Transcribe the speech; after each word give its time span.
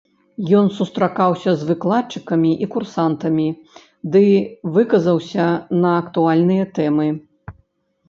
Ён 0.59 0.69
сустракаўся 0.77 1.51
з 1.59 1.67
выкладчыкамі 1.69 2.51
і 2.67 2.69
курсантамі 2.77 3.47
ды 4.17 4.25
выказаўся 4.81 5.45
на 5.87 5.97
актуальныя 6.03 6.63
тэмы. 6.83 7.07